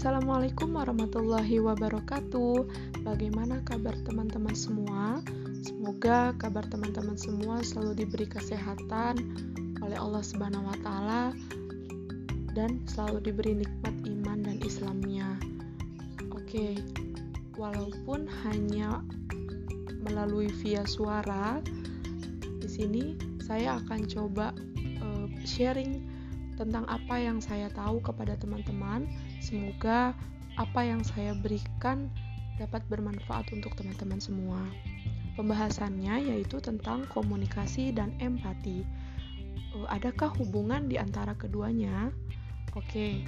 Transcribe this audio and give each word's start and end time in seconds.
Assalamualaikum 0.00 0.80
warahmatullahi 0.80 1.60
wabarakatuh. 1.60 2.64
Bagaimana 3.04 3.60
kabar 3.68 3.92
teman-teman 4.08 4.56
semua? 4.56 5.20
Semoga 5.60 6.32
kabar 6.40 6.64
teman-teman 6.72 7.20
semua 7.20 7.60
selalu 7.60 8.08
diberi 8.08 8.24
kesehatan 8.24 9.20
oleh 9.84 10.00
Allah 10.00 10.24
Subhanahu 10.24 10.64
wa 10.64 10.78
taala 10.80 11.36
dan 12.56 12.80
selalu 12.88 13.28
diberi 13.28 13.60
nikmat 13.60 13.92
iman 14.08 14.40
dan 14.40 14.56
Islamnya. 14.64 15.36
Oke. 16.32 16.80
Walaupun 17.60 18.24
hanya 18.48 19.04
melalui 20.00 20.48
via 20.64 20.80
suara, 20.88 21.60
di 22.40 22.68
sini 22.72 23.20
saya 23.44 23.76
akan 23.84 24.08
coba 24.08 24.56
uh, 25.04 25.28
sharing 25.44 26.00
tentang 26.56 26.88
apa 26.88 27.20
yang 27.20 27.36
saya 27.36 27.68
tahu 27.68 28.00
kepada 28.00 28.32
teman-teman. 28.40 29.04
Semoga 29.40 30.12
apa 30.60 30.80
yang 30.84 31.00
saya 31.00 31.32
berikan 31.32 32.12
dapat 32.60 32.84
bermanfaat 32.92 33.48
untuk 33.56 33.72
teman-teman 33.72 34.20
semua. 34.20 34.60
Pembahasannya 35.40 36.28
yaitu 36.28 36.60
tentang 36.60 37.08
komunikasi 37.08 37.96
dan 37.96 38.12
empati. 38.20 38.84
Uh, 39.72 39.88
adakah 39.88 40.28
hubungan 40.36 40.84
di 40.84 41.00
antara 41.00 41.32
keduanya? 41.32 42.12
Oke. 42.76 43.24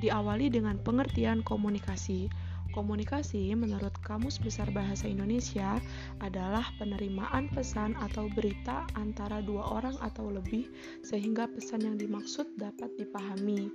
Diawali 0.00 0.48
dengan 0.48 0.80
pengertian 0.80 1.44
komunikasi. 1.44 2.32
Komunikasi 2.72 3.52
menurut 3.52 3.91
Kamus 4.02 4.42
Besar 4.42 4.66
Bahasa 4.74 5.06
Indonesia 5.06 5.78
adalah 6.18 6.66
penerimaan 6.76 7.46
pesan 7.54 7.94
atau 8.02 8.26
berita 8.34 8.82
antara 8.98 9.38
dua 9.40 9.78
orang 9.78 9.94
atau 10.02 10.26
lebih 10.28 10.66
sehingga 11.06 11.46
pesan 11.46 11.86
yang 11.86 11.96
dimaksud 11.96 12.50
dapat 12.58 12.90
dipahami. 12.98 13.70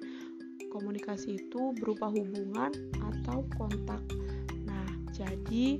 Komunikasi 0.67 1.39
itu 1.39 1.71
berupa 1.79 2.11
hubungan 2.11 2.75
atau 2.99 3.47
kontak. 3.55 4.03
Nah, 4.67 4.87
jadi 5.15 5.79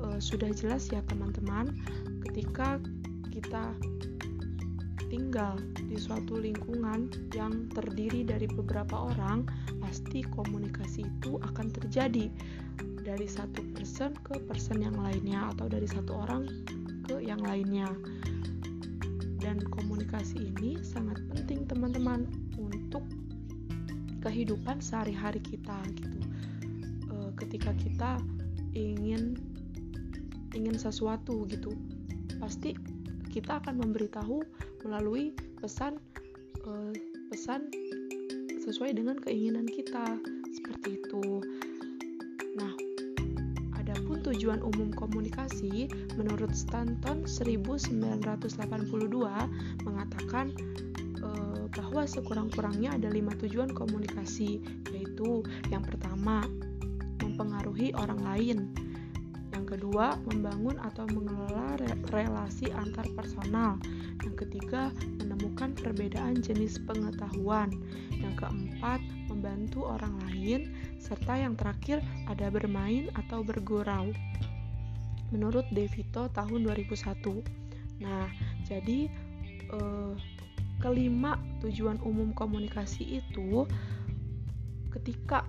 e, 0.00 0.06
sudah 0.18 0.50
jelas 0.56 0.88
ya 0.88 1.04
teman-teman, 1.06 1.76
ketika 2.24 2.80
kita 3.28 3.76
tinggal 5.08 5.60
di 5.86 5.96
suatu 6.00 6.40
lingkungan 6.40 7.08
yang 7.36 7.68
terdiri 7.72 8.24
dari 8.26 8.48
beberapa 8.48 9.12
orang, 9.12 9.46
pasti 9.78 10.24
komunikasi 10.24 11.06
itu 11.06 11.38
akan 11.40 11.70
terjadi 11.70 12.32
dari 13.06 13.30
satu 13.30 13.62
person 13.70 14.10
ke 14.26 14.34
person 14.50 14.82
yang 14.82 14.98
lainnya 14.98 15.54
atau 15.54 15.70
dari 15.70 15.86
satu 15.86 16.10
orang 16.26 16.50
ke 17.06 17.22
yang 17.22 17.38
lainnya. 17.38 17.86
Dan 19.38 19.62
komunikasi 19.62 20.50
ini 20.56 20.82
sangat 20.82 21.22
penting 21.30 21.70
teman-teman 21.70 22.26
untuk 22.58 23.06
kehidupan 24.26 24.82
sehari-hari 24.82 25.38
kita 25.38 25.78
gitu. 25.94 26.18
E, 27.06 27.14
ketika 27.38 27.70
kita 27.78 28.18
ingin 28.74 29.38
ingin 30.50 30.74
sesuatu 30.74 31.46
gitu, 31.46 31.78
pasti 32.42 32.74
kita 33.36 33.60
akan 33.60 33.84
memberitahu 33.84 34.40
melalui 34.88 35.36
pesan 35.60 36.00
uh, 36.64 36.96
pesan 37.28 37.68
sesuai 38.64 38.96
dengan 38.96 39.20
keinginan 39.20 39.68
kita 39.68 40.16
seperti 40.56 40.96
itu. 40.96 41.44
Nah, 42.56 42.72
adapun 43.76 44.24
tujuan 44.24 44.64
umum 44.64 44.88
komunikasi 44.88 45.92
menurut 46.16 46.56
Stanton 46.56 47.28
1982 47.28 48.16
mengatakan 49.84 50.56
uh, 51.20 51.68
bahwa 51.76 52.08
sekurang-kurangnya 52.08 52.96
ada 52.96 53.12
lima 53.12 53.36
tujuan 53.36 53.68
komunikasi 53.68 54.64
yaitu 54.96 55.44
yang 55.68 55.84
pertama 55.84 56.48
mempengaruhi 57.20 57.92
orang 58.00 58.24
lain 58.24 58.72
yang 59.56 59.64
kedua, 59.64 60.20
membangun 60.28 60.76
atau 60.84 61.08
mengelola 61.08 61.80
relasi 62.12 62.68
antar 62.76 63.08
personal. 63.16 63.80
Yang 64.20 64.44
ketiga, 64.44 64.92
menemukan 65.16 65.72
perbedaan 65.72 66.44
jenis 66.44 66.76
pengetahuan. 66.84 67.72
Yang 68.12 68.44
keempat, 68.44 69.00
membantu 69.32 69.88
orang 69.88 70.12
lain. 70.28 70.76
Serta 71.00 71.40
yang 71.40 71.56
terakhir, 71.56 72.04
ada 72.28 72.52
bermain 72.52 73.08
atau 73.16 73.40
bergurau. 73.40 74.12
Menurut 75.32 75.64
Devito 75.72 76.28
tahun 76.36 76.68
2001. 76.68 77.40
Nah, 78.04 78.28
jadi 78.68 79.08
eh, 79.72 80.12
kelima 80.84 81.40
tujuan 81.64 81.96
umum 82.04 82.36
komunikasi 82.36 83.24
itu 83.24 83.64
ketika 84.92 85.48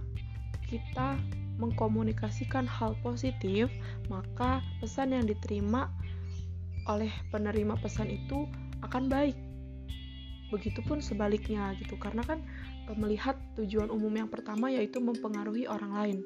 kita 0.63 1.19
mengkomunikasikan 1.57 2.69
hal 2.69 2.93
positif, 3.01 3.69
maka 4.07 4.61
pesan 4.81 5.13
yang 5.13 5.25
diterima 5.25 5.89
oleh 6.87 7.11
penerima 7.33 7.75
pesan 7.81 8.07
itu 8.13 8.47
akan 8.85 9.09
baik. 9.11 9.35
Begitupun 10.53 11.03
sebaliknya 11.03 11.75
gitu. 11.75 11.99
Karena 11.99 12.23
kan 12.23 12.39
melihat 12.95 13.35
tujuan 13.59 13.91
umum 13.91 14.13
yang 14.15 14.31
pertama 14.31 14.71
yaitu 14.71 15.03
mempengaruhi 15.03 15.67
orang 15.67 15.91
lain. 15.91 16.17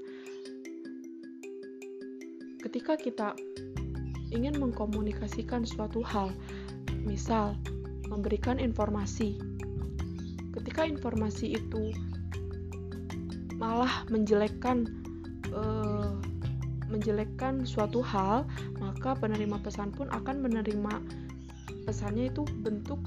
Ketika 2.61 2.93
kita 2.93 3.33
ingin 4.29 4.53
mengkomunikasikan 4.61 5.65
suatu 5.65 6.05
hal, 6.05 6.29
misal 7.01 7.57
memberikan 8.05 8.61
informasi. 8.61 9.41
Ketika 10.53 10.85
informasi 10.85 11.57
itu 11.57 11.89
malah 13.57 14.05
menjelekkan 14.13 15.00
uh, 15.55 16.15
menjelekkan 16.91 17.63
suatu 17.63 18.03
hal, 18.03 18.43
maka 18.83 19.15
penerima 19.15 19.57
pesan 19.63 19.95
pun 19.95 20.11
akan 20.11 20.43
menerima 20.43 20.93
pesannya 21.87 22.29
itu 22.29 22.43
bentuk 22.61 22.99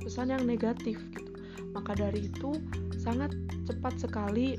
pesan 0.00 0.32
yang 0.32 0.48
negatif 0.48 0.96
gitu. 1.12 1.30
Maka 1.76 1.92
dari 1.94 2.32
itu 2.32 2.56
sangat 2.96 3.36
cepat 3.68 4.00
sekali 4.00 4.56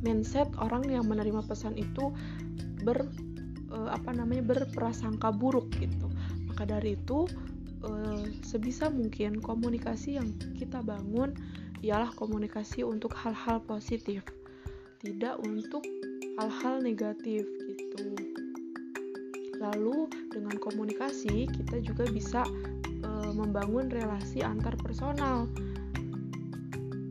mindset 0.00 0.48
orang 0.58 0.88
yang 0.88 1.04
menerima 1.04 1.44
pesan 1.44 1.76
itu 1.76 2.10
ber 2.82 3.04
uh, 3.68 3.90
apa 3.92 4.16
namanya 4.16 4.56
berprasangka 4.56 5.28
buruk 5.36 5.68
gitu. 5.76 6.08
Maka 6.48 6.64
dari 6.64 6.96
itu 6.96 7.28
uh, 7.84 8.24
sebisa 8.40 8.88
mungkin 8.88 9.44
komunikasi 9.44 10.16
yang 10.16 10.32
kita 10.56 10.80
bangun 10.80 11.36
ialah 11.84 12.10
komunikasi 12.18 12.82
untuk 12.82 13.14
hal-hal 13.14 13.62
positif, 13.62 14.26
tidak 14.98 15.38
untuk 15.46 15.86
hal-hal 16.38 16.78
negatif 16.78 17.42
gitu. 17.66 18.14
Lalu 19.58 20.06
dengan 20.30 20.54
komunikasi 20.62 21.50
kita 21.50 21.82
juga 21.82 22.06
bisa 22.06 22.46
e, 22.86 23.10
membangun 23.34 23.90
relasi 23.90 24.46
antar 24.46 24.78
personal. 24.78 25.50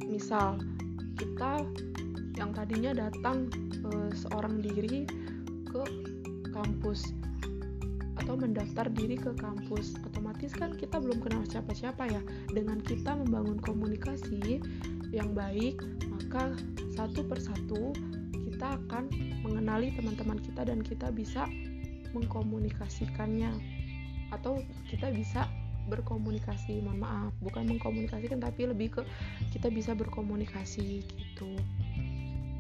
Misal 0.08 0.64
kita 1.20 1.60
yang 2.40 2.56
tadinya 2.56 2.96
datang 2.96 3.52
e, 3.84 4.16
seorang 4.16 4.64
diri 4.64 5.04
ke 5.68 5.84
kampus 6.56 7.12
atau 8.24 8.40
mendaftar 8.40 8.88
diri 8.96 9.20
ke 9.20 9.36
kampus 9.36 10.00
otomatis 10.08 10.56
kan 10.56 10.74
kita 10.74 10.98
belum 11.04 11.22
kenal 11.22 11.44
siapa-siapa 11.46 12.10
ya 12.10 12.22
dengan 12.50 12.80
kita 12.82 13.14
membangun 13.14 13.60
komunikasi 13.62 14.64
yang 15.14 15.32
baik 15.38 15.80
maka 16.10 16.52
satu 16.98 17.24
persatu 17.24 17.94
kita 18.58 18.74
akan 18.74 19.06
mengenali 19.46 19.94
teman-teman 19.94 20.42
kita 20.42 20.66
dan 20.66 20.82
kita 20.82 21.14
bisa 21.14 21.46
mengkomunikasikannya. 22.18 23.54
Atau 24.34 24.66
kita 24.90 25.14
bisa 25.14 25.46
berkomunikasi 25.88 26.84
mohon 26.84 27.00
maaf 27.00 27.32
bukan 27.40 27.64
mengkomunikasikan 27.64 28.44
tapi 28.44 28.68
lebih 28.68 28.98
ke 28.98 29.02
kita 29.54 29.70
bisa 29.70 29.94
berkomunikasi 29.94 31.06
gitu. 31.06 31.54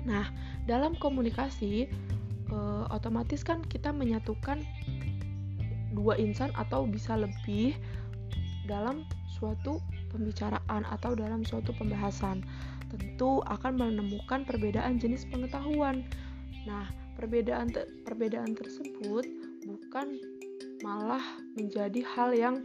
Nah 0.05 0.31
dalam 0.69 0.93
komunikasi 0.95 1.89
eh, 2.47 2.85
otomatis 2.93 3.43
kan 3.43 3.65
kita 3.67 3.91
menyatukan 3.91 4.63
dua 5.91 6.15
insan 6.21 6.53
atau 6.55 6.87
bisa 6.87 7.19
lebih 7.19 7.75
dalam 8.69 9.03
suatu 9.27 9.83
pembicaraan 10.13 10.87
atau 10.87 11.17
dalam 11.17 11.43
suatu 11.43 11.75
pembahasan 11.75 12.45
tentu 12.87 13.43
akan 13.47 13.79
menemukan 13.79 14.47
perbedaan 14.47 14.99
jenis 14.99 15.27
pengetahuan. 15.27 16.07
Nah, 16.67 16.87
perbedaan 17.19 17.71
te 17.71 17.87
perbedaan 18.07 18.53
tersebut 18.55 19.25
bukan 19.65 20.19
malah 20.85 21.23
menjadi 21.57 22.01
hal 22.15 22.31
yang 22.31 22.55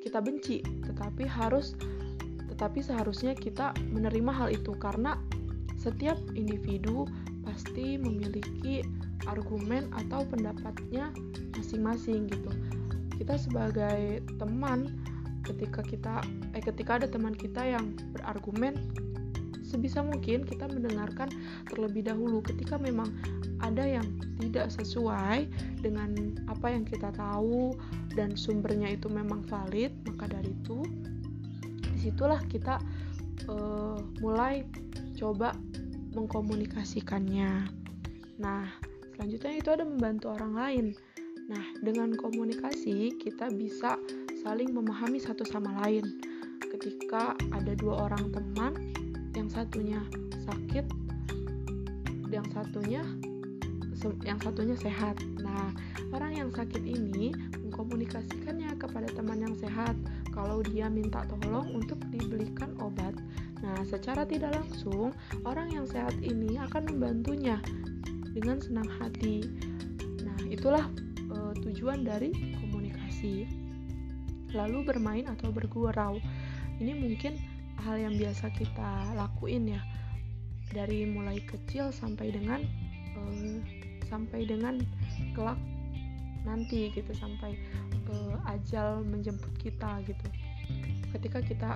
kita 0.00 0.22
benci, 0.22 0.64
tetapi 0.86 1.28
harus 1.28 1.76
tetapi 2.48 2.84
seharusnya 2.84 3.32
kita 3.32 3.72
menerima 3.88 4.32
hal 4.32 4.48
itu 4.52 4.76
karena 4.76 5.16
setiap 5.80 6.16
individu 6.36 7.08
pasti 7.40 7.96
memiliki 7.96 8.84
argumen 9.24 9.88
atau 9.96 10.24
pendapatnya 10.28 11.08
masing-masing 11.56 12.28
gitu. 12.28 12.52
Kita 13.16 13.36
sebagai 13.36 14.24
teman 14.40 15.00
ketika 15.44 15.80
kita 15.80 16.20
eh 16.52 16.62
ketika 16.62 17.00
ada 17.00 17.08
teman 17.08 17.32
kita 17.32 17.64
yang 17.64 17.96
berargumen 18.12 18.76
sebisa 19.70 20.02
mungkin 20.02 20.42
kita 20.42 20.66
mendengarkan 20.66 21.30
terlebih 21.70 22.02
dahulu. 22.10 22.42
Ketika 22.42 22.74
memang 22.82 23.14
ada 23.62 23.86
yang 23.86 24.04
tidak 24.42 24.72
sesuai 24.74 25.46
dengan 25.78 26.34
apa 26.50 26.72
yang 26.72 26.82
kita 26.82 27.14
tahu 27.14 27.76
dan 28.18 28.34
sumbernya 28.34 28.90
itu 28.96 29.06
memang 29.06 29.44
valid 29.46 29.92
maka 30.08 30.26
dari 30.32 30.50
itu 30.50 30.82
di 31.94 31.98
situlah 32.08 32.40
kita 32.48 32.80
uh, 33.46 34.00
mulai 34.24 34.64
coba 35.14 35.54
mengkomunikasikannya. 36.16 37.68
Nah 38.40 38.66
selanjutnya 39.14 39.52
itu 39.60 39.68
ada 39.70 39.84
membantu 39.84 40.32
orang 40.32 40.52
lain. 40.56 40.86
Nah 41.46 41.64
dengan 41.84 42.16
komunikasi 42.16 43.20
kita 43.20 43.52
bisa 43.52 44.00
saling 44.40 44.72
memahami 44.72 45.20
satu 45.20 45.44
sama 45.44 45.76
lain. 45.84 46.02
Ketika 46.70 47.36
ada 47.52 47.72
dua 47.76 48.08
orang 48.08 48.32
teman 48.32 48.89
yang 49.34 49.48
satunya 49.50 50.00
sakit 50.46 50.86
yang 52.30 52.46
satunya 52.54 53.02
yang 54.24 54.40
satunya 54.40 54.76
sehat. 54.80 55.20
Nah, 55.44 55.76
orang 56.16 56.32
yang 56.32 56.48
sakit 56.48 56.80
ini 56.80 57.36
mengkomunikasikannya 57.60 58.80
kepada 58.80 59.12
teman 59.12 59.44
yang 59.44 59.52
sehat 59.60 59.92
kalau 60.32 60.64
dia 60.64 60.88
minta 60.88 61.20
tolong 61.28 61.68
untuk 61.76 62.00
dibelikan 62.08 62.72
obat. 62.80 63.12
Nah, 63.60 63.76
secara 63.84 64.24
tidak 64.24 64.56
langsung, 64.56 65.12
orang 65.44 65.68
yang 65.68 65.84
sehat 65.84 66.16
ini 66.24 66.56
akan 66.56 66.88
membantunya 66.88 67.60
dengan 68.32 68.56
senang 68.56 68.88
hati. 68.88 69.44
Nah, 70.24 70.38
itulah 70.48 70.88
e, 71.28 71.36
tujuan 71.68 72.00
dari 72.00 72.32
komunikasi. 72.56 73.44
Lalu 74.56 74.80
bermain 74.80 75.28
atau 75.28 75.52
bergurau 75.52 76.16
ini 76.80 76.96
mungkin 76.96 77.36
hal 77.80 77.96
yang 77.98 78.14
biasa 78.20 78.52
kita 78.54 79.16
lakuin 79.16 79.76
ya. 79.76 79.82
Dari 80.70 81.02
mulai 81.08 81.42
kecil 81.42 81.90
sampai 81.90 82.30
dengan 82.30 82.62
uh, 83.18 83.58
sampai 84.06 84.46
dengan 84.46 84.78
kelak 85.34 85.58
nanti 86.46 86.88
gitu 86.94 87.12
sampai 87.12 87.56
uh, 88.10 88.36
ajal 88.48 89.04
menjemput 89.04 89.50
kita 89.60 90.00
gitu. 90.06 90.26
Ketika 91.10 91.42
kita 91.42 91.70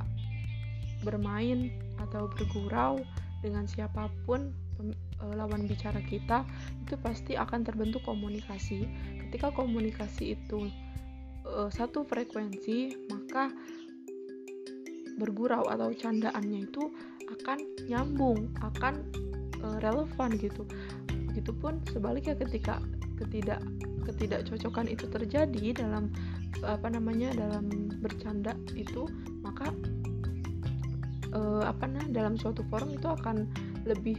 bermain 1.04 1.68
atau 2.00 2.30
bergurau 2.32 3.02
dengan 3.44 3.68
siapa 3.68 4.08
pun 4.24 4.54
uh, 4.80 5.34
lawan 5.36 5.68
bicara 5.68 6.00
kita 6.06 6.48
itu 6.86 6.94
pasti 7.02 7.36
akan 7.36 7.66
terbentuk 7.66 8.00
komunikasi. 8.08 8.88
Ketika 9.28 9.52
komunikasi 9.52 10.38
itu 10.38 10.72
uh, 11.44 11.68
satu 11.68 12.02
frekuensi 12.08 13.08
maka 13.12 13.52
bergurau 15.18 15.66
atau 15.70 15.94
candaannya 15.94 16.66
itu 16.66 16.90
akan 17.30 17.58
nyambung, 17.86 18.50
akan 18.60 19.04
uh, 19.62 19.78
relevan 19.80 20.30
gitu. 20.38 20.66
Begitupun 21.30 21.82
sebaliknya 21.90 22.34
ketika 22.38 22.82
ketidak 23.18 23.62
ketidakcocokan 24.04 24.86
itu 24.92 25.08
terjadi 25.08 25.72
dalam 25.72 26.12
apa 26.62 26.92
namanya 26.92 27.32
dalam 27.32 27.88
bercanda 28.04 28.52
itu 28.76 29.08
maka 29.40 29.72
uh, 31.32 31.64
apa 31.64 31.88
nah 31.88 32.04
dalam 32.12 32.36
suatu 32.36 32.60
forum 32.68 32.94
itu 32.94 33.08
akan 33.08 33.48
lebih 33.88 34.16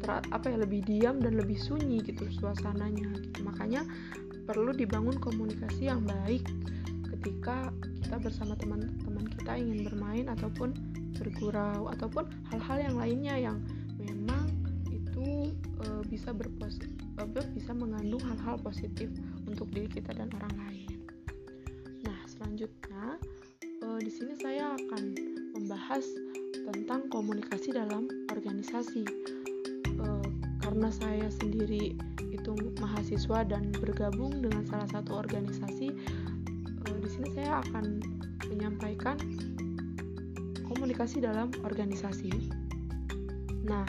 ter, 0.00 0.20
apa 0.30 0.46
ya 0.52 0.60
lebih 0.60 0.84
diam 0.84 1.18
dan 1.18 1.40
lebih 1.40 1.56
sunyi 1.56 2.04
gitu 2.04 2.28
suasananya 2.28 3.08
gitu. 3.18 3.40
makanya 3.42 3.82
perlu 4.46 4.70
dibangun 4.70 5.16
komunikasi 5.18 5.90
yang 5.90 6.04
baik 6.06 6.44
ketika 7.16 7.72
kita 8.04 8.16
bersama 8.22 8.54
teman-teman 8.54 9.05
kita 9.36 9.52
ingin 9.56 9.86
bermain 9.86 10.26
ataupun 10.32 10.74
bergurau 11.16 11.88
ataupun 11.92 12.28
hal-hal 12.52 12.78
yang 12.80 12.96
lainnya 12.96 13.34
yang 13.36 13.58
memang 13.96 14.52
itu 14.92 15.52
e, 15.80 15.86
bisa 16.08 16.32
berpos 16.32 16.80
bisa 17.56 17.72
mengandung 17.72 18.20
hal-hal 18.20 18.60
positif 18.60 19.08
untuk 19.48 19.72
diri 19.72 19.88
kita 19.88 20.12
dan 20.12 20.28
orang 20.36 20.54
lain. 20.60 20.90
Nah, 22.04 22.18
selanjutnya 22.28 23.16
e, 23.64 23.86
di 24.04 24.12
sini 24.12 24.36
saya 24.36 24.76
akan 24.76 25.02
membahas 25.56 26.04
tentang 26.72 27.08
komunikasi 27.08 27.72
dalam 27.72 28.08
organisasi. 28.28 29.02
E, 29.96 30.06
karena 30.60 30.92
saya 30.92 31.30
sendiri 31.32 31.96
itu 32.34 32.52
mahasiswa 32.82 33.46
dan 33.48 33.72
bergabung 33.74 34.44
dengan 34.44 34.66
salah 34.68 34.86
satu 34.92 35.16
organisasi 35.16 35.94
di 36.88 37.10
sini 37.10 37.28
saya 37.34 37.62
akan 37.66 38.00
menyampaikan 38.50 39.18
komunikasi 40.66 41.22
dalam 41.22 41.50
organisasi. 41.66 42.30
Nah, 43.66 43.86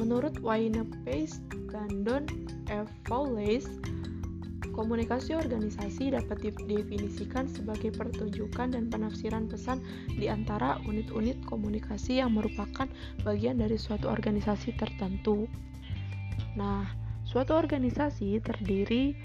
menurut 0.00 0.40
Wayne 0.40 0.88
Pace 1.04 1.40
dan 1.68 2.04
Don 2.04 2.24
F. 2.72 2.88
Fowles, 3.04 3.68
komunikasi 4.76 5.32
organisasi 5.32 6.12
dapat 6.12 6.40
didefinisikan 6.44 7.48
sebagai 7.48 7.96
pertunjukan 7.96 8.76
dan 8.76 8.92
penafsiran 8.92 9.48
pesan 9.48 9.80
di 10.12 10.28
antara 10.28 10.76
unit-unit 10.84 11.40
komunikasi 11.48 12.20
yang 12.20 12.36
merupakan 12.36 12.84
bagian 13.24 13.56
dari 13.56 13.80
suatu 13.80 14.12
organisasi 14.12 14.76
tertentu. 14.76 15.48
Nah, 16.60 16.84
suatu 17.24 17.56
organisasi 17.56 18.40
terdiri 18.44 19.16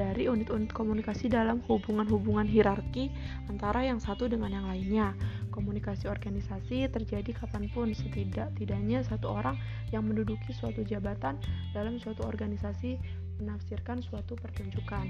dari 0.00 0.24
unit-unit 0.24 0.72
komunikasi 0.72 1.28
dalam 1.28 1.60
hubungan-hubungan 1.68 2.48
hierarki 2.48 3.12
antara 3.52 3.84
yang 3.84 4.00
satu 4.00 4.24
dengan 4.32 4.48
yang 4.48 4.64
lainnya. 4.64 5.12
Komunikasi 5.52 6.08
organisasi 6.08 6.88
terjadi 6.88 7.36
kapan 7.36 7.68
pun 7.68 7.92
setidak-tidaknya 7.92 9.04
satu 9.04 9.28
orang 9.28 9.60
yang 9.92 10.08
menduduki 10.08 10.56
suatu 10.56 10.80
jabatan 10.80 11.36
dalam 11.76 12.00
suatu 12.00 12.24
organisasi 12.24 12.96
menafsirkan 13.44 14.00
suatu 14.00 14.40
pertunjukan. 14.40 15.04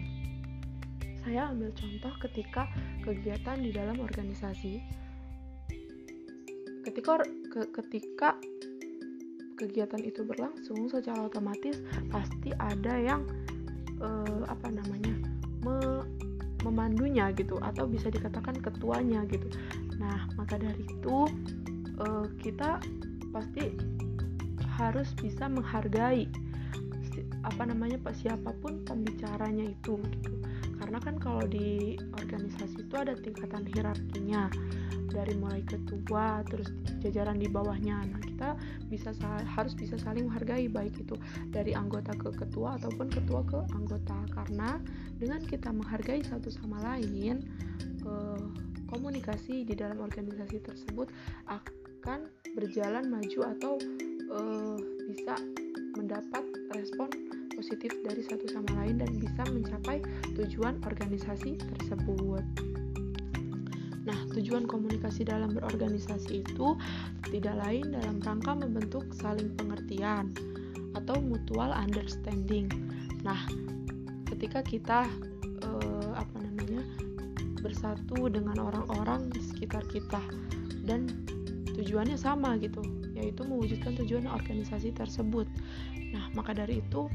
Saya 1.22 1.54
ambil 1.54 1.70
contoh 1.78 2.14
ketika 2.26 2.66
kegiatan 3.06 3.62
di 3.62 3.70
dalam 3.70 4.02
organisasi. 4.02 4.82
Ketika 6.82 7.22
ke, 7.22 7.60
ketika 7.76 8.34
kegiatan 9.60 10.00
itu 10.00 10.24
berlangsung 10.24 10.88
secara 10.88 11.28
otomatis 11.28 11.76
pasti 12.08 12.56
ada 12.56 12.96
yang 12.96 13.20
uh, 14.00 14.42
apa 14.48 14.68
namanya 14.72 15.14
me 15.64 16.04
memandunya 16.60 17.32
gitu 17.32 17.56
atau 17.64 17.88
bisa 17.88 18.12
dikatakan 18.12 18.60
ketuanya 18.60 19.24
gitu. 19.32 19.48
Nah 19.96 20.28
maka 20.36 20.60
dari 20.60 20.84
itu 20.84 21.24
uh, 21.96 22.28
kita 22.40 22.80
pasti 23.32 23.72
harus 24.76 25.08
bisa 25.16 25.48
menghargai 25.48 26.28
apa 27.44 27.62
namanya 27.64 27.96
pak 28.00 28.16
siapa 28.20 28.52
pun 28.60 28.84
pembicaranya 28.84 29.64
itu 29.64 29.96
gitu 30.12 30.36
karena 30.80 30.98
kan 31.00 31.16
kalau 31.20 31.44
di 31.44 31.96
organisasi 32.16 32.88
itu 32.88 32.94
ada 32.96 33.16
tingkatan 33.16 33.64
hierarkinya 33.68 34.48
dari 35.10 35.34
mulai 35.36 35.60
ketua 35.66 36.40
terus 36.46 36.70
jajaran 37.02 37.36
di 37.36 37.50
bawahnya 37.50 38.06
nah 38.08 38.20
kita 38.22 38.48
bisa 38.88 39.10
harus 39.44 39.76
bisa 39.76 39.98
saling 40.00 40.30
menghargai 40.30 40.70
baik 40.70 40.96
itu 40.96 41.18
dari 41.50 41.76
anggota 41.76 42.14
ke 42.16 42.32
ketua 42.32 42.80
ataupun 42.80 43.10
ketua 43.12 43.44
ke 43.44 43.58
anggota 43.74 44.16
karena 44.32 44.80
dengan 45.20 45.42
kita 45.44 45.68
menghargai 45.74 46.24
satu 46.24 46.48
sama 46.48 46.80
lain 46.80 47.44
eh, 48.06 48.44
komunikasi 48.88 49.62
di 49.62 49.74
dalam 49.76 50.02
organisasi 50.02 50.62
tersebut 50.64 51.12
akan 51.46 52.26
berjalan 52.56 53.06
maju 53.06 53.40
atau 53.58 53.74
eh, 54.30 54.78
bisa 55.10 55.34
mendapat 55.98 56.44
respon 56.72 57.10
positif 57.60 57.92
dari 58.08 58.24
satu 58.24 58.48
sama 58.48 58.72
lain 58.80 59.04
dan 59.04 59.10
bisa 59.20 59.44
mencapai 59.52 60.00
tujuan 60.32 60.80
organisasi 60.88 61.60
tersebut. 61.60 62.69
Nah, 64.10 64.26
tujuan 64.34 64.66
komunikasi 64.66 65.22
dalam 65.22 65.54
berorganisasi 65.54 66.42
itu 66.42 66.74
tidak 67.30 67.54
lain 67.62 67.94
dalam 67.94 68.18
rangka 68.18 68.58
membentuk 68.58 69.06
saling 69.14 69.54
pengertian 69.54 70.34
atau 70.98 71.22
mutual 71.22 71.70
understanding. 71.70 72.66
Nah, 73.22 73.38
ketika 74.26 74.66
kita 74.66 75.06
eh, 75.62 76.10
apa 76.18 76.36
namanya 76.42 76.82
bersatu 77.62 78.26
dengan 78.26 78.58
orang-orang 78.58 79.30
di 79.30 79.38
sekitar 79.38 79.86
kita 79.86 80.18
dan 80.82 81.06
tujuannya 81.78 82.18
sama 82.18 82.58
gitu, 82.58 82.82
yaitu 83.14 83.46
mewujudkan 83.46 83.94
tujuan 83.94 84.26
organisasi 84.26 84.90
tersebut. 84.90 85.46
Nah, 86.10 86.26
maka 86.34 86.50
dari 86.50 86.82
itu 86.82 87.06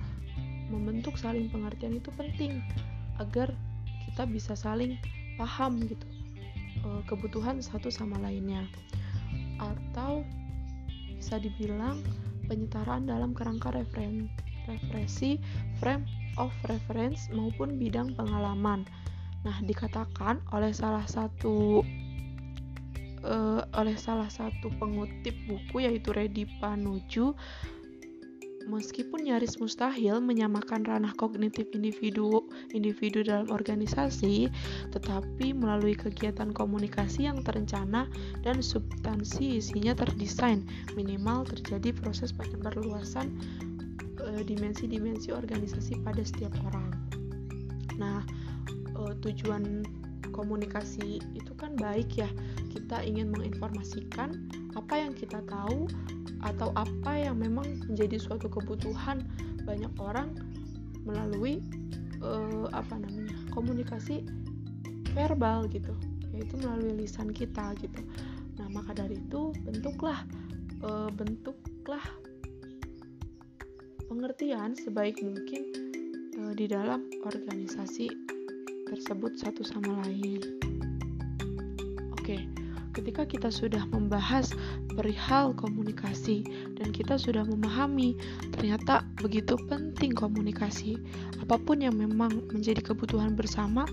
membentuk 0.71 1.19
saling 1.19 1.51
pengertian 1.51 1.99
itu 1.99 2.07
penting 2.15 2.63
agar 3.19 3.51
kita 4.07 4.23
bisa 4.23 4.55
saling 4.55 4.95
paham 5.35 5.83
gitu 5.83 6.14
Eh, 6.85 7.01
kebutuhan 7.09 7.65
satu 7.65 7.89
sama 7.89 8.21
lainnya 8.21 8.69
atau 9.57 10.21
bisa 11.17 11.41
dibilang 11.41 11.97
penyetaraan 12.45 13.09
dalam 13.09 13.33
kerangka 13.33 13.73
referen 13.73 14.29
referensi 14.69 15.41
frame 15.81 16.05
of 16.37 16.53
reference 16.69 17.25
maupun 17.33 17.81
bidang 17.81 18.13
pengalaman. 18.13 18.85
Nah, 19.41 19.57
dikatakan 19.65 20.45
oleh 20.53 20.69
salah 20.73 21.05
satu 21.09 21.81
uh, 23.25 23.61
oleh 23.81 23.97
salah 23.97 24.29
satu 24.29 24.69
pengutip 24.77 25.33
buku 25.49 25.89
yaitu 25.89 26.13
Redi 26.13 26.45
Panuju 26.61 27.33
meskipun 28.69 29.25
nyaris 29.25 29.57
mustahil 29.61 30.21
menyamakan 30.21 30.85
ranah 30.85 31.13
kognitif 31.17 31.69
individu 31.73 32.44
individu 32.75 33.23
dalam 33.23 33.47
organisasi, 33.47 34.51
tetapi 34.91 35.55
melalui 35.55 35.95
kegiatan 35.95 36.51
komunikasi 36.51 37.31
yang 37.31 37.39
terencana 37.39 38.11
dan 38.43 38.59
substansi 38.59 39.63
isinya 39.63 39.95
terdesain, 39.95 40.67
minimal 40.99 41.47
terjadi 41.47 41.95
proses 41.95 42.35
perluasan 42.35 43.31
eh, 44.19 44.43
dimensi-dimensi 44.43 45.31
organisasi 45.31 46.03
pada 46.03 46.19
setiap 46.21 46.51
orang. 46.67 46.91
Nah, 47.95 48.23
e, 48.95 49.01
tujuan 49.23 49.83
komunikasi 50.35 51.23
itu 51.35 51.51
kan 51.55 51.75
baik 51.79 52.19
ya. 52.19 52.29
Kita 52.71 53.01
ingin 53.03 53.31
menginformasikan 53.31 54.35
apa 54.75 54.93
yang 54.99 55.15
kita 55.15 55.39
tahu 55.47 55.87
atau 56.43 56.75
apa 56.75 57.11
yang 57.15 57.39
memang 57.39 57.79
menjadi 57.87 58.19
suatu 58.19 58.51
kebutuhan 58.51 59.23
banyak 59.63 59.91
orang 59.97 60.35
melalui 61.07 61.63
uh, 62.25 62.67
apa 62.73 62.97
namanya 62.97 63.37
komunikasi 63.53 64.25
verbal 65.13 65.69
gitu. 65.69 65.93
Yaitu 66.33 66.57
melalui 66.59 67.05
lisan 67.05 67.29
kita 67.29 67.77
gitu. 67.77 68.01
Nah 68.57 68.67
maka 68.73 68.97
dari 68.97 69.21
itu 69.21 69.53
bentuklah 69.61 70.25
uh, 70.81 71.07
bentuklah 71.13 72.03
pengertian 74.09 74.73
sebaik 74.73 75.21
mungkin 75.21 75.61
uh, 76.41 76.53
di 76.57 76.65
dalam 76.65 77.05
organisasi 77.21 78.09
tersebut 78.89 79.37
satu 79.37 79.61
sama 79.61 80.01
lain. 80.03 80.41
Oke 82.17 82.41
okay 82.41 82.54
ketika 82.95 83.27
kita 83.27 83.51
sudah 83.51 83.83
membahas 83.91 84.55
perihal 84.95 85.51
komunikasi 85.51 86.47
dan 86.79 86.95
kita 86.95 87.19
sudah 87.19 87.43
memahami 87.43 88.15
ternyata 88.55 89.03
begitu 89.19 89.59
penting 89.67 90.15
komunikasi. 90.15 90.95
Apa 91.43 91.59
pun 91.59 91.83
yang 91.83 91.99
memang 91.99 92.47
menjadi 92.55 92.79
kebutuhan 92.79 93.35
bersama 93.35 93.83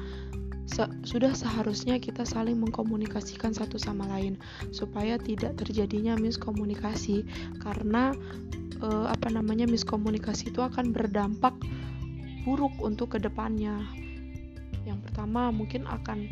se 0.62 0.86
sudah 1.02 1.34
seharusnya 1.34 1.98
kita 1.98 2.22
saling 2.22 2.54
mengkomunikasikan 2.62 3.50
satu 3.50 3.82
sama 3.82 4.06
lain 4.06 4.38
supaya 4.70 5.18
tidak 5.18 5.58
terjadinya 5.58 6.14
miskomunikasi 6.14 7.26
karena 7.58 8.14
e, 8.78 8.88
apa 9.10 9.26
namanya 9.26 9.66
miskomunikasi 9.66 10.54
itu 10.54 10.62
akan 10.62 10.94
berdampak 10.94 11.52
buruk 12.46 12.72
untuk 12.78 13.14
ke 13.14 13.18
depannya. 13.18 13.82
Yang 14.86 15.10
pertama 15.10 15.50
mungkin 15.50 15.82
akan 15.86 16.30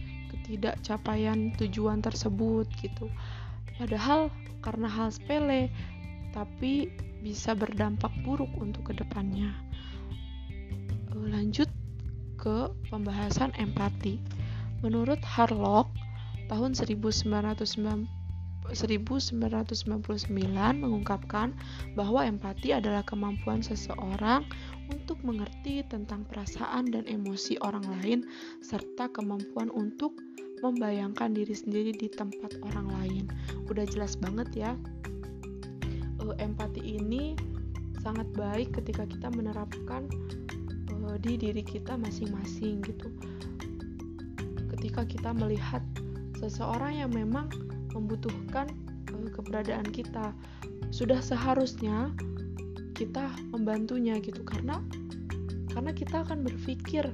ketidakcapaian 0.51 1.55
tujuan 1.63 2.03
tersebut 2.03 2.67
gitu. 2.83 3.07
Padahal 3.79 4.35
karena 4.67 4.91
hal 4.91 5.15
sepele 5.15 5.71
tapi 6.35 6.91
bisa 7.23 7.55
berdampak 7.55 8.11
buruk 8.27 8.51
untuk 8.59 8.91
ke 8.91 8.99
depannya. 8.99 9.55
Eh, 11.15 11.27
lanjut 11.31 11.71
ke 12.35 12.67
pembahasan 12.91 13.55
empati. 13.63 14.19
Menurut 14.83 15.23
Harlock, 15.23 15.87
tahun 16.51 16.75
1999 16.75 18.11
mengungkapkan 20.83 21.55
bahwa 21.95 22.27
empati 22.27 22.75
adalah 22.75 23.07
kemampuan 23.07 23.63
seseorang 23.63 24.43
untuk 24.91 25.23
mengerti 25.23 25.87
tentang 25.87 26.27
perasaan 26.27 26.91
dan 26.91 27.07
emosi 27.07 27.57
orang 27.63 27.87
lain 27.99 28.27
serta 28.61 29.07
kemampuan 29.15 29.71
untuk 29.71 30.19
membayangkan 30.61 31.33
diri 31.33 31.57
sendiri 31.57 31.93
di 31.97 32.09
tempat 32.13 32.61
orang 32.63 32.89
lain. 33.01 33.25
Udah 33.73 33.89
jelas 33.89 34.19
banget 34.21 34.49
ya. 34.53 34.73
Uh, 36.21 36.37
empati 36.37 36.85
ini 36.85 37.33
sangat 38.05 38.29
baik 38.37 38.77
ketika 38.77 39.09
kita 39.09 39.33
menerapkan 39.33 40.05
uh, 41.01 41.17
di 41.17 41.41
diri 41.41 41.65
kita 41.65 41.97
masing-masing 41.97 42.85
gitu. 42.85 43.09
Ketika 44.77 45.05
kita 45.09 45.33
melihat 45.33 45.81
seseorang 46.37 47.01
yang 47.01 47.13
memang 47.13 47.49
membutuhkan 47.97 48.69
uh, 49.17 49.29
keberadaan 49.33 49.89
kita, 49.89 50.37
sudah 50.93 51.25
seharusnya 51.25 52.13
kita 53.01 53.33
membantunya 53.49 54.21
gitu 54.21 54.45
karena 54.45 54.77
karena 55.73 55.97
kita 55.97 56.21
akan 56.21 56.45
berpikir 56.45 57.09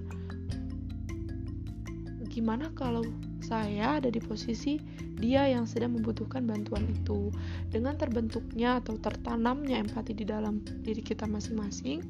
gimana 2.26 2.68
kalau 2.74 3.06
saya 3.46 4.02
ada 4.02 4.10
di 4.10 4.18
posisi 4.18 4.82
dia 5.16 5.48
yang 5.48 5.64
sedang 5.64 5.96
membutuhkan 5.96 6.44
bantuan 6.44 6.84
itu. 6.92 7.32
Dengan 7.72 7.96
terbentuknya 7.96 8.82
atau 8.84 9.00
tertanamnya 9.00 9.80
empati 9.80 10.12
di 10.12 10.28
dalam 10.28 10.60
diri 10.84 11.00
kita 11.00 11.24
masing-masing, 11.24 12.04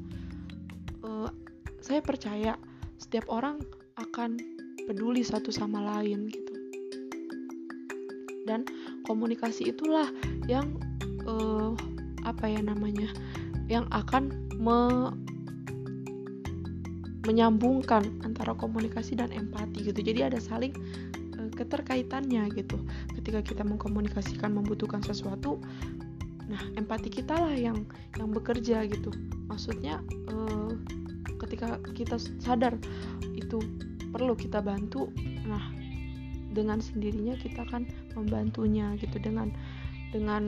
uh, 1.07 1.31
saya 1.79 2.03
percaya 2.03 2.59
setiap 2.99 3.29
orang 3.31 3.63
akan 3.95 4.35
peduli 4.89 5.23
satu 5.23 5.53
sama 5.53 5.79
lain 5.79 6.27
gitu. 6.27 6.53
Dan 8.43 8.67
komunikasi 9.07 9.71
itulah 9.71 10.11
yang 10.51 10.75
uh, 11.23 11.71
apa 12.27 12.51
ya 12.51 12.59
namanya, 12.59 13.07
yang 13.67 13.85
akan 13.91 14.31
me 14.57 15.11
menyambungkan 17.27 18.07
antara 18.23 18.55
komunikasi 18.55 19.19
dan 19.19 19.35
empati 19.35 19.83
gitu. 19.83 19.99
Jadi 19.99 20.31
ada 20.31 20.39
saling 20.39 20.71
keterkaitannya 21.57 22.47
gitu. 22.55 22.79
Ketika 23.19 23.43
kita 23.43 23.63
mengkomunikasikan 23.67 24.55
membutuhkan 24.55 25.03
sesuatu 25.03 25.59
nah 26.47 26.63
empati 26.79 27.11
kita 27.11 27.35
lah 27.35 27.51
yang 27.51 27.83
yang 28.15 28.31
bekerja 28.31 28.87
gitu. 28.87 29.11
Maksudnya 29.51 29.99
uh, 30.31 30.71
ketika 31.43 31.75
kita 31.91 32.15
sadar 32.39 32.79
itu 33.35 33.59
perlu 34.15 34.31
kita 34.31 34.63
bantu 34.63 35.11
nah 35.43 35.59
dengan 36.55 36.79
sendirinya 36.79 37.35
kita 37.35 37.67
akan 37.67 37.83
membantunya 38.15 38.95
gitu. 39.03 39.19
Dengan 39.19 39.51
dengan 40.15 40.43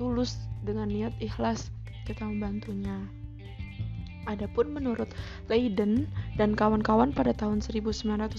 tulus 0.00 0.40
dengan 0.64 0.88
niat 0.88 1.12
ikhlas 1.20 1.68
kita 2.10 2.26
membantunya. 2.26 3.06
Adapun 4.28 4.74
menurut 4.74 5.08
Leiden 5.48 6.10
dan 6.36 6.52
kawan-kawan 6.52 7.14
pada 7.14 7.32
tahun 7.32 7.62
1997 7.64 8.36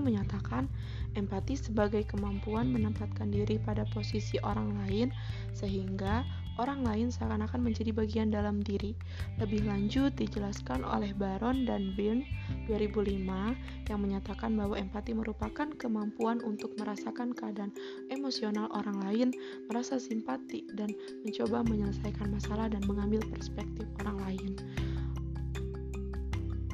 menyatakan 0.00 0.70
empati 1.18 1.58
sebagai 1.58 2.06
kemampuan 2.08 2.72
menempatkan 2.72 3.28
diri 3.28 3.60
pada 3.60 3.84
posisi 3.92 4.40
orang 4.40 4.72
lain 4.86 5.12
sehingga 5.52 6.24
orang 6.56 6.84
lain 6.84 7.08
seakan-akan 7.12 7.60
menjadi 7.60 7.92
bagian 7.92 8.28
dalam 8.32 8.60
diri. 8.64 8.96
Lebih 9.40 9.68
lanjut 9.68 10.16
dijelaskan 10.16 10.82
oleh 10.82 11.12
Baron 11.12 11.68
dan 11.68 11.92
Byrne 11.94 12.24
2005 12.68 13.88
yang 13.88 14.00
menyatakan 14.00 14.56
bahwa 14.56 14.76
empati 14.76 15.12
merupakan 15.12 15.68
kemampuan 15.76 16.40
untuk 16.42 16.72
merasakan 16.80 17.36
keadaan 17.36 17.72
emosional 18.08 18.72
orang 18.72 18.98
lain, 19.04 19.28
merasa 19.68 20.00
simpati 20.00 20.64
dan 20.74 20.92
mencoba 21.24 21.64
menyelesaikan 21.64 22.32
masalah 22.32 22.72
dan 22.72 22.82
mengambil 22.88 23.20
perspektif 23.28 23.84
orang 24.04 24.18
lain. 24.24 24.52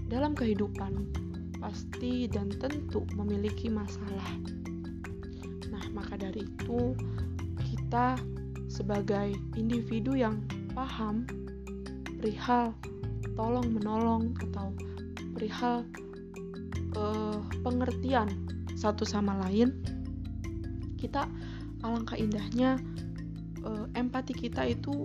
Dalam 0.07 0.37
kehidupan 0.37 1.09
pasti 1.63 2.27
dan 2.29 2.51
tentu 2.53 3.07
memiliki 3.15 3.71
masalah. 3.71 4.29
Nah, 5.73 5.85
maka 5.95 6.21
dari 6.21 6.45
itu 6.45 6.93
kita 7.65 8.19
sebagai 8.73 9.37
individu 9.61 10.17
yang 10.17 10.41
paham 10.73 11.29
perihal 12.17 12.73
tolong 13.37 13.69
menolong 13.69 14.33
atau 14.49 14.73
perihal 15.37 15.85
uh, 16.97 17.45
pengertian 17.61 18.33
satu 18.73 19.05
sama 19.05 19.37
lain 19.45 19.77
kita 20.97 21.29
alangkah 21.85 22.17
indahnya 22.17 22.81
uh, 23.67 23.85
empati 23.93 24.33
kita 24.33 24.73
itu 24.73 25.05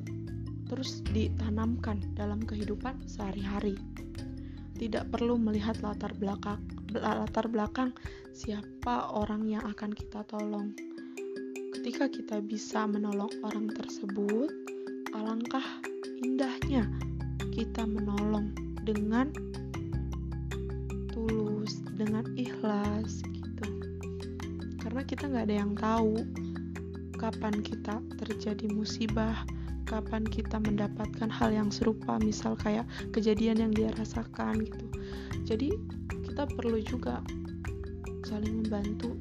terus 0.67 1.03
ditanamkan 1.15 2.03
dalam 2.13 2.43
kehidupan 2.43 3.00
sehari-hari. 3.07 3.79
Tidak 4.77 5.09
perlu 5.09 5.39
melihat 5.39 5.79
latar 5.81 6.13
belakang 6.13 6.62
latar 6.93 7.50
belakang 7.50 7.91
siapa 8.31 9.12
orang 9.12 9.50
yang 9.50 9.63
akan 9.65 9.91
kita 9.91 10.21
tolong 10.29 10.71
ketika 11.77 12.10
kita 12.10 12.38
bisa 12.41 12.89
menolong 12.89 13.29
orang 13.46 13.69
tersebut, 13.69 14.50
alangkah 15.13 15.62
indahnya 16.25 16.89
kita 17.53 17.86
menolong 17.86 18.50
dengan 18.81 19.29
tulus, 21.13 21.77
dengan 21.93 22.25
ikhlas 22.34 23.22
gitu. 23.29 23.69
Karena 24.81 25.05
kita 25.05 25.29
nggak 25.29 25.46
ada 25.46 25.57
yang 25.62 25.77
tahu 25.77 26.25
kapan 27.22 27.62
kita 27.62 28.01
terjadi 28.25 28.74
musibah, 28.74 29.46
kapan 29.86 30.25
kita 30.25 30.57
mendapatkan 30.57 31.29
hal 31.29 31.53
yang 31.53 31.69
serupa, 31.69 32.17
misal 32.17 32.57
kayak 32.57 32.89
kejadian 33.13 33.69
yang 33.69 33.72
dia 33.77 33.93
rasakan 34.01 34.65
gitu. 34.65 34.86
Jadi 35.46 35.77
kita 36.25 36.50
perlu 36.57 36.81
juga 36.81 37.22
saling 38.25 38.65
membantu 38.65 39.13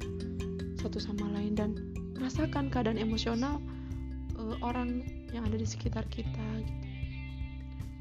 satu 0.80 0.96
sama 0.96 1.28
lain 1.36 1.52
dan 1.52 1.95
merasakan 2.18 2.72
keadaan 2.72 2.98
emosional 2.98 3.60
uh, 4.36 4.56
orang 4.64 5.04
yang 5.32 5.44
ada 5.46 5.56
di 5.60 5.68
sekitar 5.68 6.04
kita 6.08 6.46
gitu. 6.64 6.86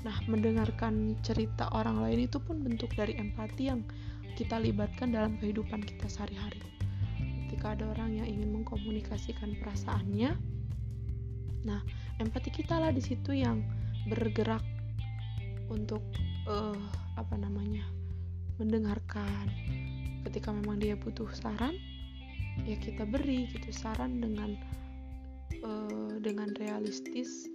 Nah, 0.05 0.13
mendengarkan 0.29 1.17
cerita 1.25 1.65
orang 1.73 1.97
lain 1.97 2.29
itu 2.29 2.37
pun 2.37 2.61
bentuk 2.61 2.93
dari 2.93 3.17
empati 3.17 3.73
yang 3.73 3.81
kita 4.37 4.61
libatkan 4.61 5.09
dalam 5.09 5.33
kehidupan 5.41 5.81
kita 5.81 6.05
sehari-hari. 6.05 6.61
Ketika 7.47 7.73
ada 7.73 7.89
orang 7.89 8.13
yang 8.13 8.27
ingin 8.29 8.53
mengkomunikasikan 8.53 9.57
perasaannya, 9.57 10.37
nah 11.65 11.81
empati 12.21 12.53
kita 12.53 12.77
lah 12.77 12.93
di 12.93 13.01
situ 13.01 13.33
yang 13.33 13.65
bergerak 14.05 14.61
untuk 15.73 16.05
uh, 16.45 16.77
apa 17.17 17.33
namanya 17.41 17.81
mendengarkan. 18.61 19.49
Ketika 20.21 20.53
memang 20.53 20.77
dia 20.77 20.93
butuh 20.93 21.29
saran, 21.33 21.73
ya 22.63 22.79
kita 22.79 23.03
beri 23.03 23.51
gitu 23.51 23.69
saran 23.75 24.23
dengan 24.23 24.55
uh, 25.65 26.15
dengan 26.23 26.55
realistis 26.55 27.51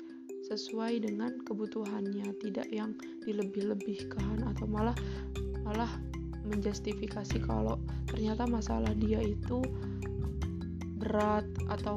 sesuai 0.51 1.01
dengan 1.07 1.41
kebutuhannya. 1.49 2.29
Tidak 2.43 2.69
yang 2.69 2.93
dilebih-lebihkan 3.25 4.45
atau 4.45 4.69
malah 4.69 4.97
malah 5.65 5.91
menjustifikasi 6.45 7.41
kalau 7.45 7.79
ternyata 8.11 8.45
masalah 8.49 8.91
dia 8.97 9.23
itu 9.23 9.63
berat 11.01 11.47
atau 11.71 11.97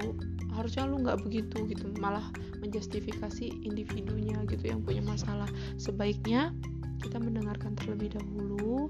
harusnya 0.53 0.85
lu 0.85 1.01
nggak 1.01 1.25
begitu 1.25 1.65
gitu 1.65 1.89
malah 1.97 2.29
menjustifikasi 2.61 3.49
individunya 3.65 4.37
gitu 4.47 4.69
yang 4.69 4.85
punya 4.85 5.01
masalah. 5.01 5.49
Sebaiknya 5.81 6.53
kita 7.01 7.19
mendengarkan 7.19 7.75
terlebih 7.75 8.15
dahulu 8.15 8.87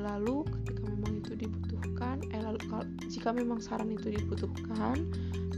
lalu 0.00 0.46
ketika 0.64 0.84
memang 0.88 1.12
itu 1.20 1.32
dibutuhkan 1.36 2.16
eh 2.32 2.40
lalu 2.40 2.58
kalau, 2.68 2.86
jika 3.08 3.28
memang 3.34 3.58
saran 3.60 3.92
itu 3.92 4.12
dibutuhkan 4.12 5.06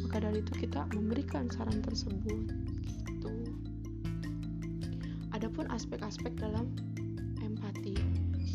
maka 0.06 0.16
dari 0.24 0.40
itu 0.40 0.52
kita 0.66 0.88
memberikan 0.96 1.46
saran 1.52 1.84
tersebut 1.84 2.48
Adapun 5.38 5.70
aspek-aspek 5.70 6.34
dalam 6.34 6.66
empati. 7.38 7.94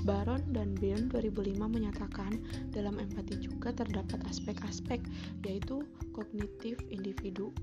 Baron 0.04 0.44
dan 0.52 0.76
Byrne 0.76 1.08
2005 1.08 1.56
menyatakan 1.64 2.36
dalam 2.76 3.00
empati 3.00 3.40
juga 3.40 3.72
terdapat 3.72 4.20
aspek-aspek 4.28 5.00
yaitu 5.48 5.88
kognitif 6.12 6.76
individu 6.92 7.56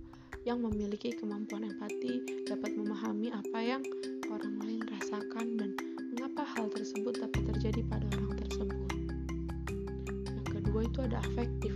yang 0.49 0.65
memiliki 0.65 1.13
kemampuan 1.13 1.69
empati 1.69 2.25
dapat 2.49 2.73
memahami 2.81 3.29
apa 3.29 3.59
yang 3.61 3.85
orang 4.33 4.57
lain 4.65 4.83
rasakan 4.89 5.61
dan 5.61 5.77
mengapa 6.17 6.49
hal 6.57 6.73
tersebut 6.73 7.21
dapat 7.21 7.50
terjadi 7.61 7.85
pada 7.93 8.09
orang 8.17 8.33
tersebut. 8.41 8.89
Yang 10.33 10.49
kedua 10.49 10.81
itu 10.89 10.99
ada 11.05 11.21
afektif. 11.21 11.75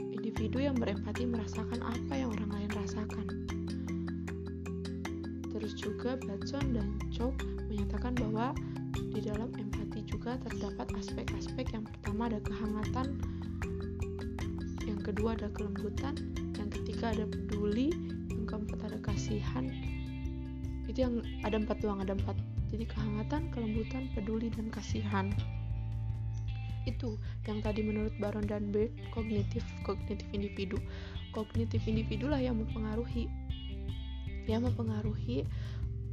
Individu 0.00 0.64
yang 0.64 0.80
berempati 0.80 1.28
merasakan 1.28 1.84
apa 1.84 2.12
yang 2.16 2.32
orang 2.32 2.48
lain 2.48 2.70
rasakan 2.72 3.40
Terus 5.60 5.76
juga 5.76 6.16
Batson 6.24 6.72
dan 6.72 6.96
Chow 7.12 7.36
menyatakan 7.68 8.16
bahwa 8.16 8.56
di 9.12 9.20
dalam 9.20 9.52
empati 9.52 10.08
juga 10.08 10.40
terdapat 10.40 10.88
aspek-aspek 10.96 11.76
yang 11.76 11.84
pertama 11.84 12.32
ada 12.32 12.40
kehangatan, 12.40 13.20
yang 14.88 14.96
kedua 15.04 15.36
ada 15.36 15.52
kelembutan, 15.52 16.16
yang 16.56 16.72
ketiga 16.72 17.12
ada 17.12 17.28
peduli, 17.28 17.92
yang 18.32 18.48
keempat 18.48 18.88
ada 18.88 18.98
kasihan. 19.04 19.68
Itu 20.88 20.96
yang 21.04 21.20
ada 21.44 21.60
empat 21.60 21.84
doang, 21.84 22.00
ada 22.00 22.16
empat. 22.16 22.49
Kehangatan, 22.84 23.50
kelembutan, 23.50 24.12
peduli, 24.12 24.52
dan 24.52 24.68
kasihan. 24.68 25.32
Itu 26.88 27.20
yang 27.44 27.60
tadi 27.60 27.84
menurut 27.84 28.12
Baron 28.20 28.46
dan 28.48 28.72
Bird, 28.72 28.92
kognitif 29.12 29.64
kognitif 29.84 30.24
individu. 30.32 30.80
Kognitif 31.30 31.84
individu 31.86 32.26
lah 32.26 32.42
yang 32.42 32.58
mempengaruhi 32.58 33.30
yang 34.50 34.66
mempengaruhi 34.66 35.46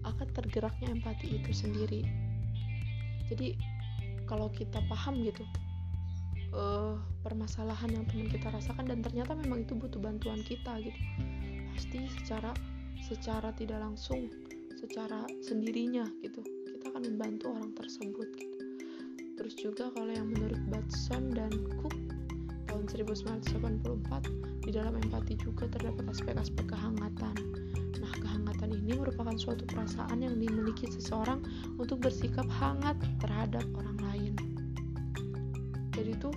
akan 0.05 0.27
tergeraknya 0.31 0.93
empati 0.93 1.41
itu 1.41 1.51
sendiri 1.51 2.05
jadi 3.27 3.57
kalau 4.27 4.51
kita 4.51 4.79
paham 4.87 5.19
gitu 5.23 5.43
uh, 6.55 6.95
permasalahan 7.23 7.91
yang 7.91 8.05
teman 8.07 8.27
kita 8.31 8.47
rasakan 8.51 8.87
dan 8.87 8.99
ternyata 9.03 9.35
memang 9.35 9.67
itu 9.67 9.75
butuh 9.75 9.99
bantuan 9.99 10.39
kita 10.43 10.79
gitu 10.79 10.99
pasti 11.75 11.99
secara 12.21 12.51
secara 13.03 13.49
tidak 13.53 13.83
langsung 13.83 14.31
secara 14.79 15.27
sendirinya 15.43 16.07
gitu 16.23 16.41
kita 16.77 16.93
akan 16.93 17.03
membantu 17.09 17.49
orang 17.57 17.73
tersebut 17.73 18.29
gitu 18.37 18.57
terus 19.37 19.53
juga 19.57 19.89
kalau 19.97 20.13
yang 20.13 20.29
menurut 20.29 20.61
Batson 20.69 21.33
dan 21.33 21.49
Cook 21.81 21.97
tahun 22.69 22.85
1984 22.85 24.63
di 24.63 24.69
dalam 24.69 24.93
empati 25.01 25.33
juga 25.41 25.65
terdapat 25.73 26.05
aspek-aspek 26.13 26.69
kehangatan 26.69 27.35
kehangatan 28.57 28.83
ini 28.83 28.99
merupakan 28.99 29.35
suatu 29.37 29.63
perasaan 29.69 30.25
yang 30.25 30.35
dimiliki 30.41 30.89
seseorang 30.89 31.39
untuk 31.79 32.01
bersikap 32.03 32.45
hangat 32.47 32.97
terhadap 33.21 33.63
orang 33.77 33.97
lain. 34.01 34.33
Jadi 35.93 36.11
tuh 36.19 36.35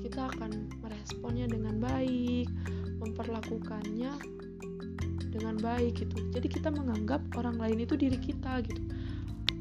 kita 0.00 0.30
akan 0.36 0.68
meresponnya 0.80 1.48
dengan 1.48 1.80
baik, 1.80 2.48
memperlakukannya 3.00 4.12
dengan 5.30 5.56
baik 5.58 6.02
gitu. 6.02 6.16
Jadi 6.34 6.46
kita 6.50 6.68
menganggap 6.70 7.20
orang 7.38 7.56
lain 7.56 7.84
itu 7.84 7.94
diri 7.96 8.18
kita 8.20 8.60
gitu. 8.64 8.82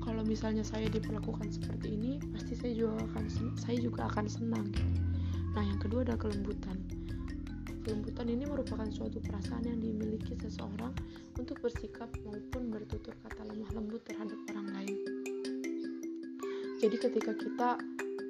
Kalau 0.09 0.25
misalnya 0.25 0.65
saya 0.65 0.89
diperlakukan 0.89 1.53
seperti 1.53 1.93
ini, 1.93 2.17
pasti 2.33 2.57
saya 2.57 2.73
juga 2.73 2.97
akan 3.13 3.23
saya 3.61 3.77
juga 3.77 4.09
akan 4.09 4.25
senang 4.25 4.65
gitu. 4.73 4.97
Nah, 5.53 5.61
yang 5.61 5.77
kedua 5.77 6.01
adalah 6.01 6.17
kelembutan 6.17 6.81
Kelembutan 7.89 8.29
ini 8.29 8.45
merupakan 8.45 8.85
suatu 8.91 9.17
perasaan 9.17 9.65
yang 9.65 9.81
dimiliki 9.81 10.37
seseorang 10.37 10.93
untuk 11.41 11.57
bersikap 11.57 12.05
maupun 12.21 12.69
bertutur 12.69 13.17
kata 13.25 13.47
lemah 13.49 13.71
lembut 13.73 14.03
terhadap 14.05 14.37
orang 14.53 14.67
lain. 14.77 14.95
Jadi 16.77 16.95
ketika 17.01 17.33
kita 17.33 17.69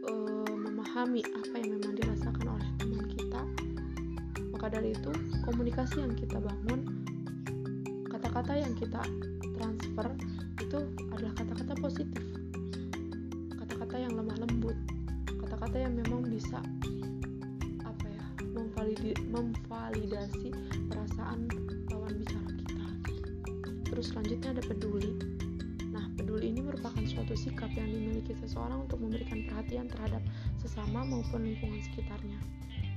e, 0.05 0.13
memahami 0.53 1.27
apa 1.27 1.55
yang 1.59 1.75
memang 1.75 1.91
dirasakan 1.91 2.45
oleh 2.45 2.69
teman 2.79 3.03
kita, 3.11 3.41
maka 4.53 4.69
dari 4.69 4.93
itu 4.93 5.11
komunikasi 5.43 6.07
yang 6.07 6.15
kita 6.15 6.39
bangun, 6.39 6.79
kata-kata 8.07 8.63
yang 8.63 8.71
kita 8.79 9.01
transfer 9.59 10.07
itu 10.69 10.85
adalah 11.09 11.33
kata-kata 11.33 11.73
positif, 11.81 12.23
kata-kata 13.57 14.05
yang 14.05 14.13
lemah 14.13 14.37
lembut, 14.37 14.77
kata-kata 15.41 15.81
yang 15.81 15.97
memang 15.97 16.29
bisa 16.29 16.61
memvalidasi 19.29 20.49
perasaan 20.89 21.49
lawan 21.93 22.13
bicara 22.21 22.49
kita. 22.53 22.87
Terus 23.89 24.05
selanjutnya 24.13 24.49
ada 24.57 24.63
peduli. 24.65 25.13
Nah, 25.89 26.05
peduli 26.15 26.53
ini 26.53 26.61
merupakan 26.61 27.01
suatu 27.05 27.33
sikap 27.33 27.69
yang 27.73 27.89
dimiliki 27.89 28.33
seseorang 28.37 28.85
untuk 28.85 29.01
memberikan 29.01 29.45
perhatian 29.49 29.89
terhadap 29.89 30.21
sesama 30.61 31.05
maupun 31.05 31.45
lingkungan 31.45 31.81
sekitarnya. 31.81 32.39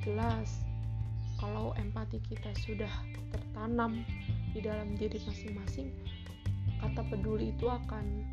Jelas, 0.04 0.64
kalau 1.40 1.74
empati 1.78 2.18
kita 2.26 2.52
sudah 2.62 2.90
tertanam 3.32 4.02
di 4.52 4.61
dalam 4.61 4.94
diri 4.98 5.18
masing-masing, 5.24 5.88
kata 6.83 7.07
peduli 7.07 7.55
itu 7.55 7.71
akan 7.71 8.27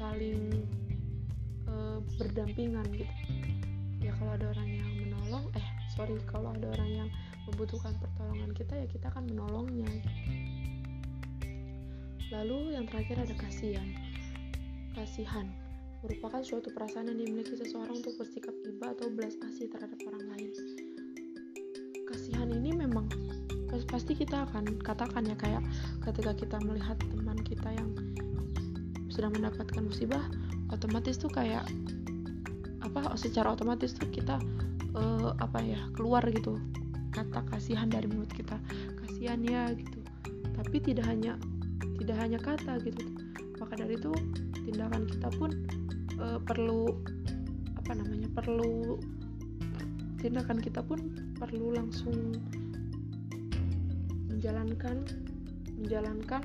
saling 0.00 0.64
e, 1.68 1.74
berdampingan 2.16 2.88
gitu. 2.96 3.14
Ya 4.00 4.16
kalau 4.16 4.32
ada 4.32 4.48
orang 4.56 4.68
yang 4.80 4.90
menolong, 4.96 5.44
eh 5.52 5.66
sorry 5.92 6.16
kalau 6.24 6.56
ada 6.56 6.72
orang 6.72 7.04
yang 7.04 7.08
membutuhkan 7.44 7.92
pertolongan 8.00 8.50
kita 8.56 8.74
ya 8.80 8.86
kita 8.88 9.06
akan 9.12 9.28
menolongnya. 9.28 9.92
Lalu 12.32 12.74
yang 12.74 12.88
terakhir 12.88 13.22
ada 13.22 13.34
kasihan. 13.38 13.86
Kasihan 14.96 15.46
merupakan 16.00 16.40
suatu 16.40 16.72
perasaan 16.72 17.12
yang 17.12 17.18
dimiliki 17.20 17.54
seseorang 17.54 18.00
untuk 18.00 18.16
bersikap 18.16 18.54
iba 18.64 18.96
atau 18.96 19.12
belas 19.12 19.36
kasih 19.36 19.68
terhadap 19.68 19.98
orang 20.08 20.24
lain 20.32 20.50
kasihan 22.06 22.48
ini 22.48 22.72
memang 22.72 23.10
pasti 23.90 24.16
kita 24.16 24.48
akan 24.48 24.80
katakan 24.80 25.26
ya 25.26 25.36
kayak 25.36 25.60
ketika 26.06 26.32
kita 26.32 26.56
melihat 26.64 26.96
teman 27.12 27.36
kita 27.44 27.68
yang 27.76 27.92
sedang 29.12 29.36
mendapatkan 29.36 29.82
musibah 29.84 30.22
otomatis 30.72 31.20
tuh 31.20 31.28
kayak 31.28 31.66
apa 32.80 33.12
secara 33.18 33.52
otomatis 33.52 33.92
tuh 33.92 34.08
kita 34.08 34.40
uh, 34.96 35.34
apa 35.42 35.58
ya 35.60 35.80
keluar 35.98 36.22
gitu. 36.30 36.56
Kata 37.12 37.44
kasihan 37.48 37.88
dari 37.88 38.08
mulut 38.08 38.30
kita 38.32 38.56
kasihan 39.04 39.40
ya 39.44 39.72
gitu. 39.72 40.00
Tapi 40.56 40.76
tidak 40.80 41.08
hanya 41.08 41.36
tidak 42.00 42.16
hanya 42.22 42.38
kata 42.40 42.80
gitu. 42.84 43.02
Maka 43.60 43.76
dari 43.76 43.96
itu 43.96 44.12
tindakan 44.68 45.08
kita 45.08 45.28
pun 45.36 45.50
uh, 46.20 46.38
perlu 46.40 46.92
apa 47.76 47.92
namanya 47.96 48.28
perlu 48.32 49.00
tindakan 50.20 50.58
kita 50.60 50.80
pun 50.84 51.25
perlu 51.36 51.76
langsung 51.76 52.16
menjalankan 54.32 55.04
menjalankan 55.76 56.42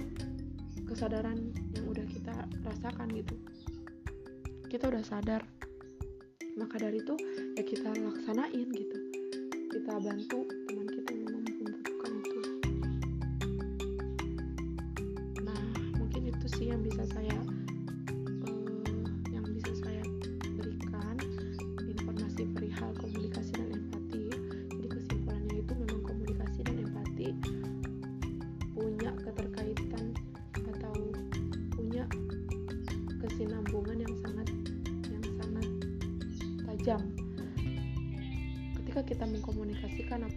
kesadaran 0.84 1.40
yang 1.72 1.86
udah 1.88 2.04
kita 2.12 2.36
rasakan 2.68 3.08
gitu. 3.16 3.36
Kita 4.68 4.92
udah 4.92 5.04
sadar. 5.04 5.44
Maka 6.60 6.84
dari 6.84 7.00
itu 7.00 7.16
ya 7.56 7.64
kita 7.64 7.96
laksanain 7.96 8.68
gitu. 8.76 8.98
Kita 9.72 10.04
bantu 10.04 10.44
teman 10.68 10.91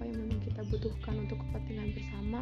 yang 0.05 0.17
memang 0.29 0.41
kita 0.45 0.63
butuhkan 0.69 1.15
untuk 1.25 1.41
kepentingan 1.49 1.89
bersama. 1.97 2.41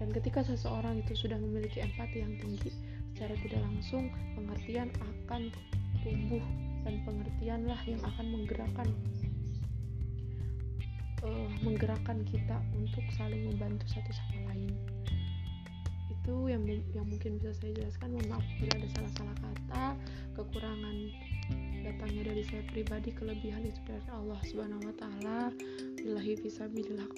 Dan 0.00 0.08
ketika 0.16 0.40
seseorang 0.42 1.04
itu 1.04 1.12
sudah 1.12 1.36
memiliki 1.36 1.84
empati 1.84 2.24
yang 2.24 2.34
tinggi 2.40 2.72
secara 3.12 3.36
tidak 3.44 3.60
langsung 3.60 4.08
pengertian 4.32 4.88
akan 4.96 5.52
tumbuh 6.00 6.40
dan 6.88 7.04
pengertianlah 7.04 7.80
yang 7.84 8.00
akan 8.00 8.26
menggerakkan 8.32 8.88
uh, 11.20 11.48
menggerakkan 11.60 12.24
kita 12.24 12.56
untuk 12.72 13.04
saling 13.12 13.44
membantu 13.44 13.84
satu 13.92 14.08
sama 14.08 14.56
lain. 14.56 14.72
Itu 16.08 16.48
yang 16.48 16.64
yang 16.96 17.04
mungkin 17.04 17.36
bisa 17.36 17.52
saya 17.60 17.76
jelaskan. 17.76 18.16
Mohon 18.16 18.40
maaf 18.40 18.46
bila 18.56 18.72
ada 18.80 18.88
salah-salah 18.96 19.36
kata 19.36 19.84
kekurangan 20.40 20.96
datangnya 21.82 22.32
dari 22.32 22.42
saya 22.46 22.62
pribadi 22.70 23.10
kelebihan 23.12 23.66
itu 23.66 23.80
dari 23.88 24.04
Allah 24.12 24.40
Subhanahu 24.46 24.86
wa 24.86 24.94
taala. 24.94 25.38
Billahi 25.98 26.38
fisabilillah 26.40 27.08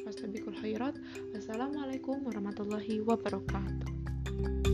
khairat. 0.59 0.94
Wassalamualaikum 1.37 2.22
warahmatullahi 2.25 3.03
wabarakatuh 3.05 4.71